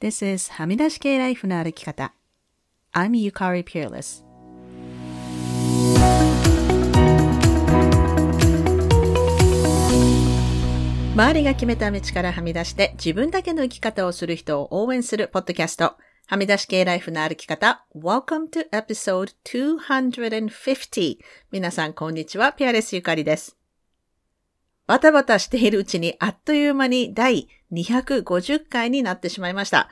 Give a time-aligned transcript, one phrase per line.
[0.00, 2.14] This is はみ出し系ライフの歩き方。
[2.94, 4.24] I'm Yukari Peerless.
[11.14, 15.96] 周りが決めた道からはみ出して自分だけの生き方をする人を応援するポッドキャスト。
[16.28, 17.84] はみ出し系ライフの歩き方。
[17.92, 21.18] Welcome to episode 250.
[21.50, 22.52] 皆さんこんにちは。
[22.52, 23.57] ピアレスゆかりです。
[24.88, 29.90] バタバタしているうちにあっという間に第250回になってしまいました。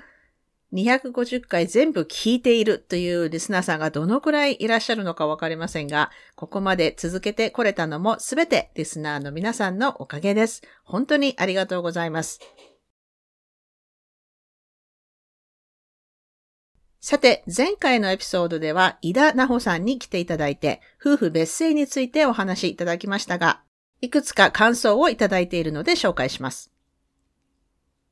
[0.73, 10.63] 250回全部聞いているというリスナーさんがどのくらいいらっしゃるのかわかりませんが、ここまで続けてこれたのもすべてリスナーの皆さんのおかげです。
[10.83, 12.41] 本当にありがとうございます。
[17.03, 23.63] さて、前回のエピソードでは、井田奈穂さんに来ていただいて、夫婦別姓についてお話しいただきましたが、
[24.01, 26.71] いくつか感想をいただいているので紹介します。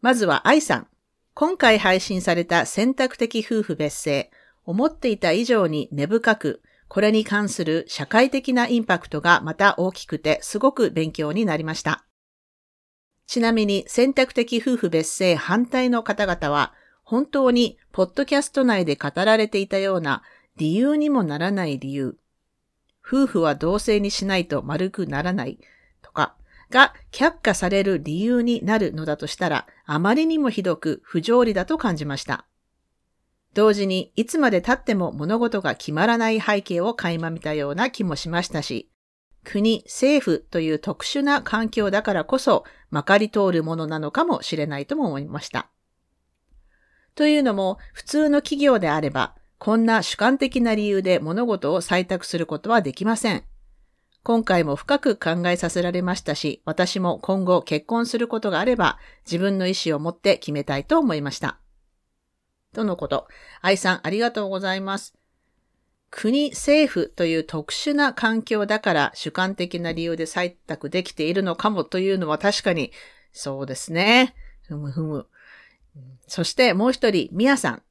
[0.01, 0.87] まずは愛さん。
[1.35, 4.31] 今回配信された選択的夫婦別姓、
[4.65, 12.05] 思っていた以上に根深く、これに関する社会的なインパクトがまた大きくてすごく勉強になりました。
[13.27, 20.23] ちなみに選択的夫婦別姓反対の方々は、本当にポッドキャスト内で語られていたような
[20.57, 22.17] 理由にもならない理由、
[23.07, 25.59] 夫婦は同性にしないと丸くならない、
[26.75, 32.47] が却下される理由になるのだとしたら、あまりにもひどく不条理だと感じました。
[33.55, 38.91] 同時に、いつまで経っても物事が決まらない背景を垣間見たような気もしましたし、
[39.45, 45.71] 国、政府という特殊な環境だからこそ、まかり通るものなのかもしれないとも思いました。
[47.15, 53.45] というのも、普通の企業であれば、こんな主観的な理由で物事を採択することはできません。
[54.25, 61.59] 今回も深く考えさせられましたし、私も今後結婚することがあれば、自分の意思を持って決めたいと思いました。
[62.73, 63.29] とのこと。
[63.61, 65.15] 愛さん、ありがとうございます。
[66.11, 72.93] 国、政府という特殊な環境だから主観的な理由で採択できているのかもというのは確かに
[73.31, 74.35] そうですね。
[74.63, 75.27] ふむふむ。
[76.29, 77.83] そしてもう一人、みやさん。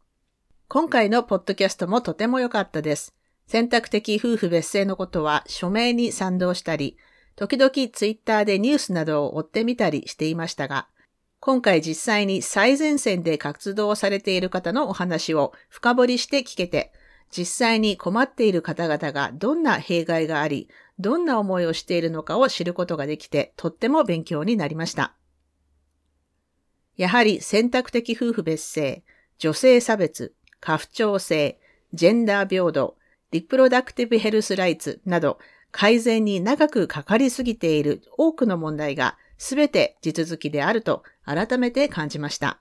[0.67, 3.13] 今回のポッドキャストもとても良かったです。
[3.47, 6.97] 選択的夫婦別姓のことは署名に賛同したり、
[7.35, 10.87] 時々ツイッターでニュースなどを追ってみたりしていましたが、
[11.39, 16.93] 今回実際に最前線で活動されている方のお話を深掘りして聞けて、
[17.35, 25.15] 実際に困っている方々がどんな弊害があり、どんな思いをしているのかを知ることができて、とっても勉強になりました。
[26.95, 29.03] やはり選択的夫婦別姓、
[29.39, 31.59] 女性差別、過不調性、
[31.91, 32.95] ジェンダー平等、
[33.33, 35.39] リプロダクティブヘルスライツなど
[35.71, 42.59] 改善に長くかかりすぎている多くの問題がすべて地続きであると改めて感じました。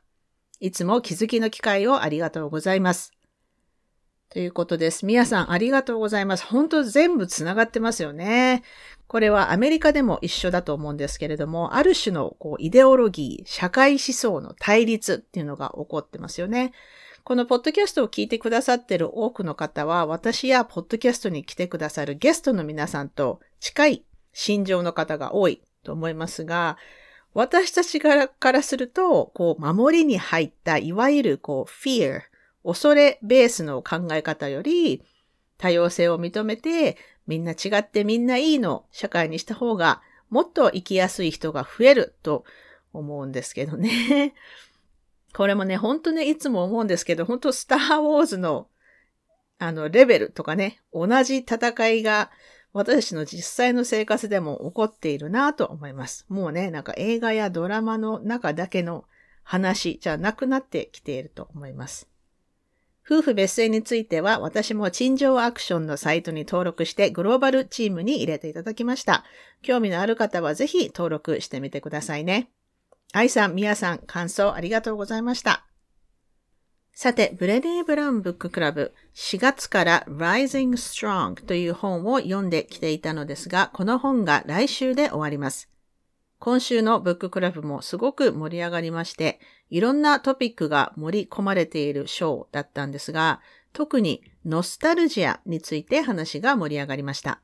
[0.60, 3.12] いつも気づきの機会をありがとうございます。
[4.30, 5.04] ということです。
[5.04, 6.46] 皆さんありがとうございます。
[6.46, 8.62] 本当全部つながってますよね。
[9.08, 16.72] これはアメリカでも一緒だと思うんですけれども、ある種のこうイデオロギー、社会思想の対立っていうのが起こってますよね。
[17.24, 26.78] このポッドキャストを聞いてくださっている多くの方は、私やポッドキャストに来てくださるゲストの皆さんと近い心情の方が多いと思いますが、
[27.32, 32.22] 私たちからすると、こう、守りに入った、いわゆる、こう、fear、
[32.64, 35.02] 恐れベースの考え方より、
[35.58, 36.96] 多様性を認めて、
[37.28, 42.44] みんな違ってみんないいの社会にした方が、もっと生きやすい人が増えると
[42.92, 44.34] 思うんですけどね。
[45.34, 48.68] これもね、ほんとね、いつも思うんですけど、ほんとスターウォーズの、
[49.58, 52.30] あの、レベルとかね、同じ戦いが
[52.72, 56.26] 私の実際の生活でも起こっているなと思います。
[56.28, 59.04] もうね、なんか映画やドラマの中だけの
[59.42, 62.08] 話じゃなくなってきていると思います。
[63.04, 69.24] 夫婦別姓については私も陳情アクションのサイトに登録してグローバルチームに入れていただきました。
[69.60, 72.48] 興味のある方はぜひ登録してみてくださいね。
[73.12, 75.66] 愛さん、みやさん、感想ありがとうございました。
[76.94, 85.68] さて、ブレネー・ブラウンブッククラブ4月から Rising Strong という本を読んできていたのですが、この本が来週で終わります。
[86.38, 93.40] 今週のブッククラブもすごく盛り上がりまして、いろんなトピックが盛り込まれている章だったんですが、
[93.72, 97.42] 特にノスタルジアについて話が盛り上がりました。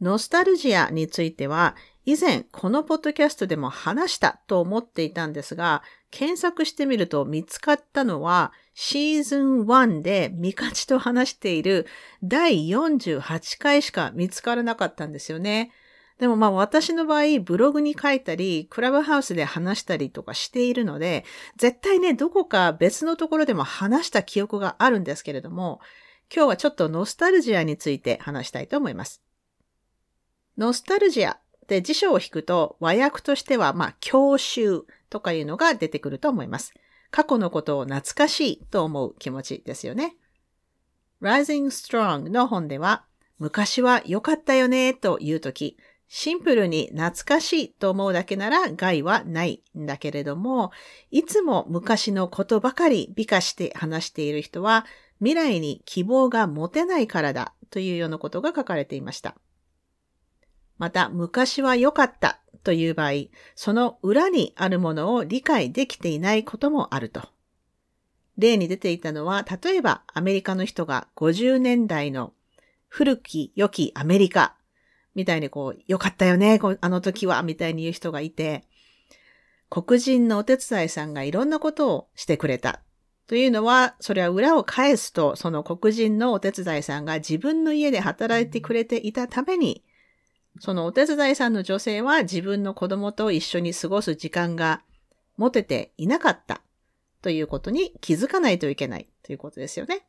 [0.00, 11.86] ノスタルジアについては、以前このポッドキャストでも話したと思っていたんですが、検索してみると見つかったのはシーズン1でミカチと話している
[12.22, 15.72] 第48回しか見つからなかったんですよね。
[16.18, 21.24] でもまあ私の場合、ブログに書いたり、クラブハウスで話したりとかしているので、
[21.56, 25.80] 絶対ね、どこか別のところでも話した記憶があるんですけれども、
[26.34, 29.22] 今日はちょっとノスタルジアについて話したいと思います。
[30.56, 36.74] ノスタルジアって辞書を引くと和訳としては、まあ、郷愁とかいうのが出てくると思います。
[37.10, 40.16] 過去のことを懐かしいと思う気持ちですよね。
[41.22, 43.04] Rising Strong の本では、
[43.38, 50.70] 昔は良かったよねというとき、シンプルに懐かしいと思うだけなら害はないんだけれども、
[51.10, 54.84] いつも昔のことばかり美化して話している人は、
[55.18, 59.36] 未来に希望が持てないからだというようなことが書かれていました。
[60.78, 63.12] また、昔は良かったという場合、
[63.54, 67.22] その裏にあるものを理解できていないこともあると。
[68.36, 72.32] 例に出ていたのは、例えばアメリカの人が50年代の
[72.88, 74.56] 古き良きアメリカ
[75.14, 78.64] みたいにこう、良かったよね、あの時は、みたいに言う人がいて、
[79.70, 82.80] 黒人のお手伝いさんがいろんなことをしてくれた。
[83.26, 89.84] というのは、それは裏を返すと、その黒人のお手伝いさんが自分の家で働いてくれていたために、
[90.60, 94.82] そのお手伝いさんの女性は自分の子供と一緒に過ごす時間が
[95.36, 96.60] 持てていなかった
[97.22, 100.06] ということに気づかないといけないということですよね。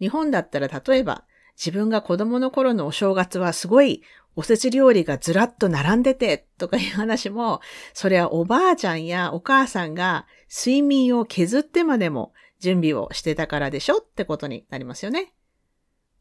[0.00, 1.24] 日本だったら例えば
[1.56, 4.02] 自分が子供の頃のお正月はすごい
[4.36, 7.60] おせち料理がずらっと並んでてとかいう話も、
[7.92, 15.33] それはおばあちゃんやお母さんが睡眠を削ってまでも準備をしてたからでしょってことになりますよね。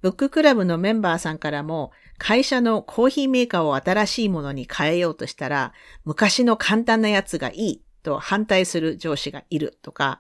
[0.04, 5.72] ブッククラブのメンバーさんからも、会社のコーヒーメーカーを新しいものに変えようとしたら、
[6.04, 10.20] 昔の簡単なやつがいいと反対する上司がいるとか、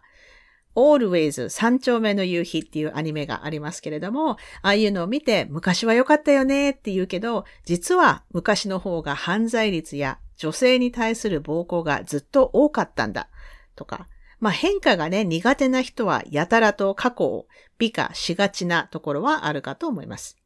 [0.74, 13.28] Always 三丁目の夕日っていうアニメがありますけれども、ああいうのを見て昔は良かったよねって言うけど、実は昔の方が犯罪率や女性に対する暴行がずっと多かったんだ
[13.76, 14.08] とか、
[14.44, 17.48] まあ変化がね、苦手な人はやたらと過去を
[17.80, 20.38] 美化しがちなところはあるかと思います。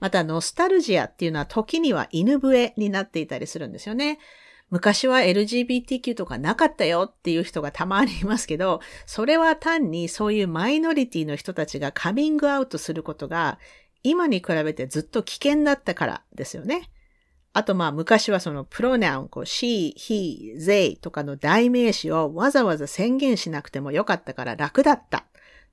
[0.00, 4.18] また、ノスタルジアっていうのは時には犬笛になっていたりするんですよね。
[4.70, 13.60] 昔は LGBTQ とかなかったよっていう人がたまにいますけど、それは単にそういうマイノリティの人たちがカミングアウトすることが
[14.02, 16.90] 今に比べてずっと危険だったからですよね。
[17.56, 25.24] あとまあ昔はそのプロナウン、こう she, he, they とかの代名詞をわざわざ宣言しなくてもよかったから楽だった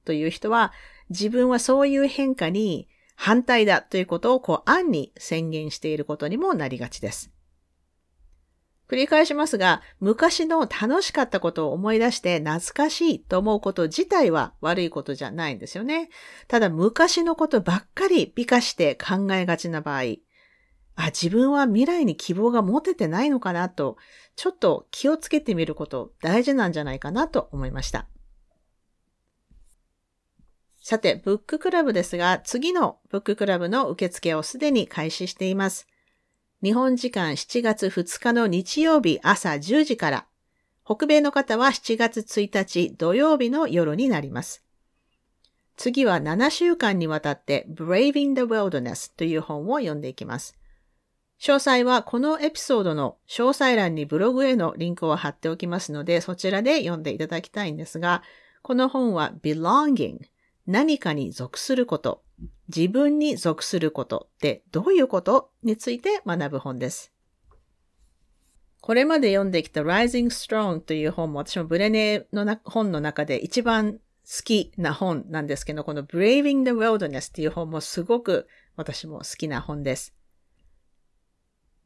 [0.06, 0.72] という人は
[1.10, 7.32] 自分はそういう変化に反対だということをこう暗に宣言していることにもなりがちです。
[8.88, 16.10] 繰り返しますが、昔の楽しかったことを思い出して懐かしいと思うこと自体は悪いことじゃないんですよね。
[16.48, 20.02] ただ昔のことばっかり美化して考えがちな場合、
[20.96, 23.98] あ、自分は未来に希望が持ててないのかなと、
[24.36, 28.08] ちょっと気をつけてみること大事なんじゃないかなと思いました。
[30.82, 35.88] さて、ブッククラブですが、次のブッククラブの受付をすでに開始しています。
[36.64, 40.28] 日本時間7月2日の日曜日朝10時から、
[40.84, 44.64] 北米の方は7月1日土曜日の夜になります。
[45.78, 50.61] 次は7週間にわたって Braving the Wilderness という本を読んでいきます。
[51.42, 58.22] 詳細はこのエピソードの詳細欄にブログへのリンクを貼っておきますので、そちらで読んでいただきたいんですが、
[58.62, 60.20] この本は belonging
[60.68, 62.22] 何かに属すること
[62.74, 67.12] 自分に属することってどういうことについて学ぶ本です。
[68.80, 74.00] これまで読んできた Rising Strong という本も私もブレネーの本の中で一番好
[74.44, 80.14] きな本なんですけど、この Braving the Wilderness っていう本もすごく私も好きな本です。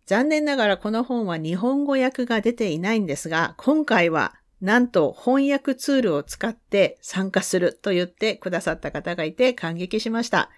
[0.05, 10.49] 残念ながらこの本は日本語訳が出ていないんですが、今回はなんと翻訳ツールを使って参加すると言ってくださった方がいて感激しました。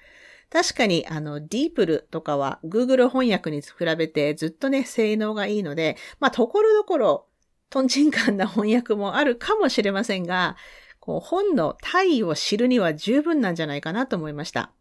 [0.49, 7.25] 確かに、あの、ディープルとかは Google 翻訳に比べてずっとね、性能がいいので、まあ、ところどころ、
[7.69, 10.55] トンチンカンな翻訳もあるかもしれませんが、
[10.99, 14.71] こう、本の体位を知るには十分なんじゃないかなと思いました。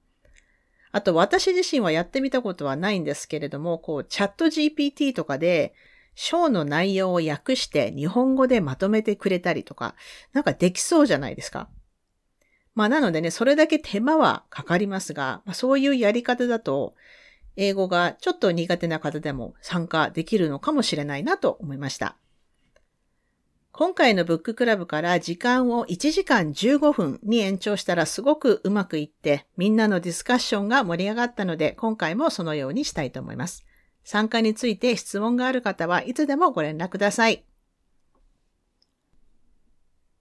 [0.97, 5.75] あと、私自身はやってみたことはないんですけれども、こう、チャット GPT とかで、
[6.15, 9.95] 章の内容を訳して日本語でまとめてくれたりとか、
[10.33, 11.69] なんかできそうじゃないですか。
[12.75, 16.95] まあなのでね、それだけ手間はかかりますが、まあ、そういうやり方だと、
[17.57, 22.17] 英語がちょっと苦手な方でも参加できるのかもしれないなと思いました。
[23.78, 33.66] 今回のブッククラブから時間を1時間15分に延長したらすごくうまくいって、みんなのディスカッションが盛り上がったので、今回もそのようにしたいと思います。
[34.02, 37.45] 参加について質問がある方はいつでもご連絡ください。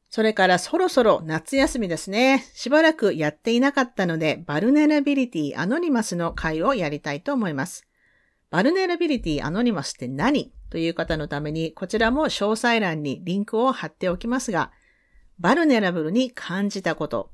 [0.09, 2.43] それからそろそろ夏休みですね。
[2.55, 7.87] しばらくやっていなかったので、 Vulnerability Anonymous の会をやりたいと思います。
[8.49, 10.51] Vulnerability Anonymous って何？
[10.69, 14.71] という方のために、こちらも詳細欄にリンクを貼っておきますが、
[15.39, 17.31] vulnerable に感じたこと、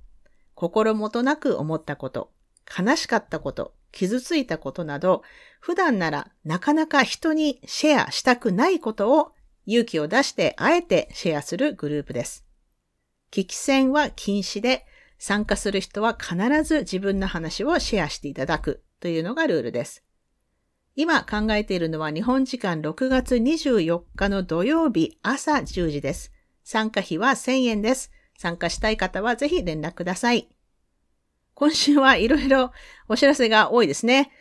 [0.56, 2.32] 心もとなく思ったこと、
[2.78, 5.24] 悲しかったこと、傷ついたことなど、
[5.60, 9.32] 普段ならなかなか人にシェアしたくないことを
[9.66, 12.46] 勇気を出してあえてシェアするグループです。
[13.32, 14.86] 聞き戦は禁止で、
[15.18, 20.04] 参加する人は必ず自分の話をシェアしていただくというのがルールです。
[20.96, 26.34] 今考えているのは日本時間6月24日の土曜日朝10時です。
[26.64, 28.12] 参加費は1000円です。
[28.38, 30.50] 参加したい方はぜひ連絡ください。
[31.54, 32.72] 今週はいろいろ
[33.08, 34.32] お知らせが多いですね。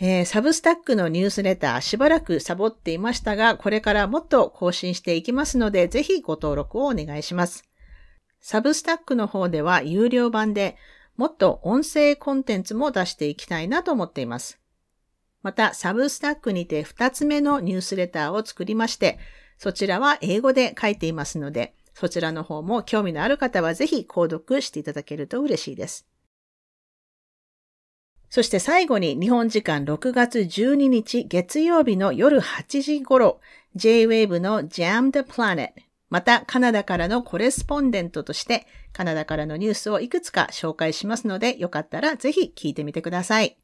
[0.00, 7.64] えー、サブスタックのニュースレターしばらくサボっていましたが、これからもっと更新していきますので、ぜひご登録をお願いします。
[8.40, 10.76] サブスタックの方では有料版で
[11.16, 14.60] もっと音声コンテンツも出していきたいなと思っています。
[15.42, 19.18] また、サブスタックにて2つ目のニュースレターを作りまして、
[19.56, 26.06] そちらは英語で書いていますので、そちらの方も興味のある方はぜひ購読していただけると嬉しいです。
[28.30, 33.40] そして最後に日本時間6月12日月曜日の夜8時頃、
[33.74, 35.70] J-Wave の Jam the Planet、
[36.10, 43.58] またカナダからのコレスポンデントとしてカナダからのニュースをいくつか紹介しますので、よかったらぜひ聞いてみてください。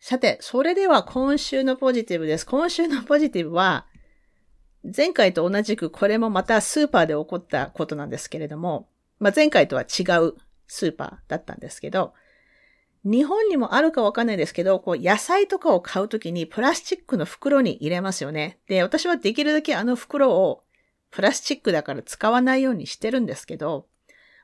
[0.00, 2.46] さて、それでは今週のポジティブです。
[2.46, 3.86] 今週のポジティブは、
[4.96, 8.88] 前回と同じくこれもまたスーパーで起こったことなんですけれども、
[9.18, 10.34] まあ、前回とは違う
[10.68, 12.14] スーパーだったんですけど、
[13.04, 18.58] 日本にもあるかわかんないですけど、こう野菜とかを買うときにプラスチックの袋に入れますよね。
[18.68, 20.62] で、私はできるだけあの袋を
[21.10, 23.86] プラスチックだから使わないようにしてるんですけど、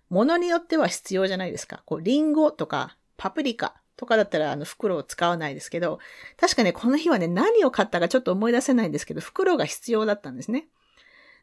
[0.09, 1.83] 物によっては必要じゃないですか。
[1.87, 5.99] こう、リンゴとかパプリカとかだったらあの袋を使わないですけど、
[6.37, 10.67] 確かね、この日はね、何を買ったかちょっと思い出せないんですけど、袋が必要だったんですね。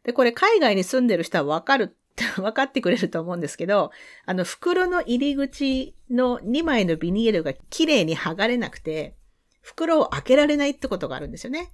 [0.03, 1.95] で、これ海外に住んでる人はわかる、
[2.39, 3.91] わかってくれると思うんですけど、
[4.25, 9.15] あの袋の入り口の2枚のビニールが綺麗に剥がれなくて、
[9.61, 11.71] 袋を開けられないってことがあるんですよね。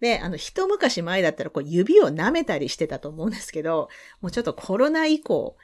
[0.00, 3.88] で、あの、一昔前だったらこう指を舐めたりしてたと思うんですけど、
[4.20, 5.56] もうちょっとコロナ以降、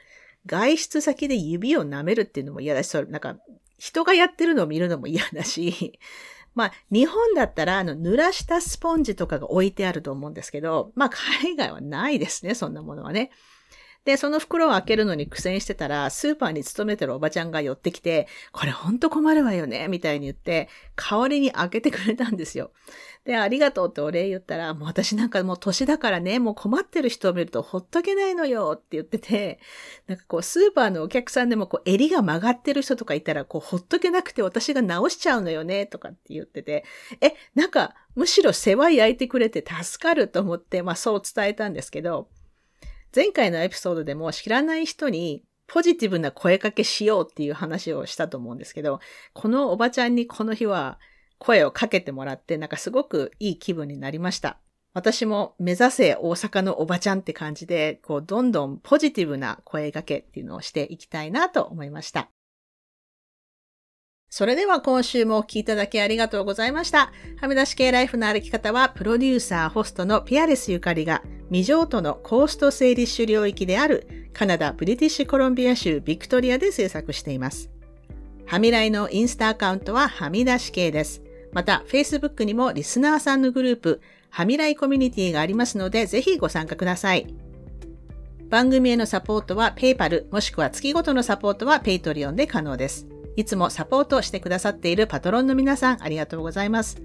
[0.45, 3.37] 外出先で指を舐めるっていうのも嫌だし、それなんか
[3.77, 5.99] 人がやってるのを見るのも嫌だし、
[6.55, 13.31] まあ、日本だったら、あの、濡らしたスポンジとかが置いてあると思うんですけど、まあ、海外はないですね、そんなものはね。
[14.07, 22.71] で、その袋を開けるのに苦戦してたら、スーパーに勤めてるおばちゃんが寄ってきて、これほんと困るわよね、みたいに言って、代わりに開けてくれたんですよ。
[23.25, 29.59] で、ありがとうってお礼言ったら、もう私なんかもう年だからね、もう困ってる人を見るとほっとけないのよって言ってて、
[30.07, 36.85] なんかこうスーパーのお客さんでもこう襟が曲がってる人とかいたら、こうほっとけなくて私が直しちゃうのよね、とかって言ってて、
[37.19, 42.29] え、なんかむしろ世話焼いてくれて助かると思って、まあそう伝えたんですけど、
[43.15, 48.99] 前回のエピソードでも知らない人にポジティブな声かけしようっていう話をしたと思うんですけど、
[49.33, 50.99] このおばちゃんにこの日は
[51.39, 54.59] 声をかけてもらって、なんかすごくいい気分になりました。
[54.93, 62.31] 私も目指せ大阪のおばちゃんって感じで、こう、どんどんポジティブな声かけっていうのをしていきたいなと思いました。
[64.29, 67.11] それでは今週もお聴きいただきありがとうございました。
[67.39, 77.69] はみ出し系ライフの歩き方は、プロデューサー、ホストのピアレスゆかりが、未譲渡のコースト整理種領域であるカナダ・ブリティッシュコロンビア州ビクトリアで制作しています。
[78.45, 81.21] はみらいのインスタアカウントははみ出し系です。
[81.53, 87.33] また、Facebook にもリスナーさんのグループ、はみらいコミュニティがありますので、ぜひご参加ください。
[88.49, 93.07] 番組へのサポートは PayPal、もしくは月ごとのサポートは Patreon で可能です。
[93.35, 97.01] いつもサポートしてくださっているパトロンの皆さん、ありがとうございます。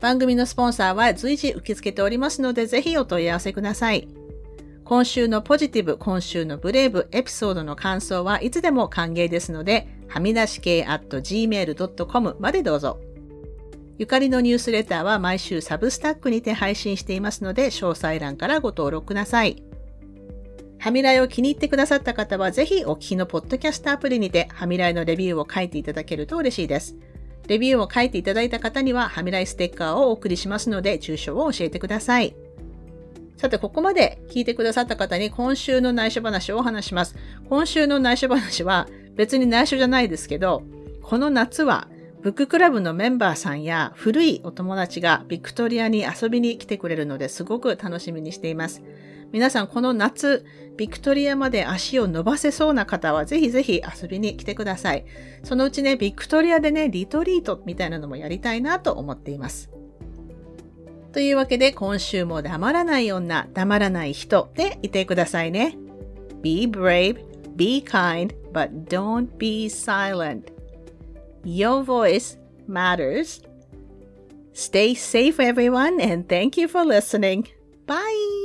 [0.00, 4.08] 番組のスポンサーは随時受け付けておりますので、ぜひお問い合わせください。
[4.84, 12.98] 今週のポジティブ、今週のブレイブ、エピソードの感想はいつでも歓迎ですので、はみ出し系 at gmail.com までどうぞ。
[13.98, 19.62] ゆかりのニュースレターは毎週サブスタックにて配信していますので、詳細欄からご登録ください。
[20.78, 26.96] ハミライを気に入ってくださった方は、ぜひお聞きのポッドキャストアプリにて、ハミライのレビューを書いていただけると嬉しいです。
[27.48, 32.36] レビューを書いていただいた方には、ハミライステッカーをお送りしますので、住所を教えてください。
[33.36, 37.16] さて、ここまで聞いてくださった方に今週の内緒話をお話します。
[37.48, 40.62] 今週の内緒話は別に内緒じゃないですけど、
[41.02, 41.88] この夏は
[42.20, 48.82] ブッククラブのメンバーさんや古いお友達がビクトリアに遊びに来てくれるのですごく楽しみにしています。
[49.32, 50.44] 皆さんこの夏、
[50.76, 55.04] ビクトリアまで足を伸ばせそうな方はぜひぜひ遊びに来てください。
[55.42, 59.70] そのうちね、ビクトリアでね、リトリートみたいなのもやりたいなと思っています。
[61.12, 65.76] というわけで今週も黙らない女、黙らない人でいてくださいね。
[66.42, 67.18] Be brave,
[67.56, 70.52] be kind, but don't be silent.
[71.44, 73.42] Your voice matters.
[74.52, 77.48] Stay safe, everyone, and thank you for listening.
[77.86, 78.37] Bye.